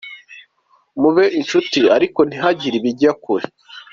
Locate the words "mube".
1.01-1.25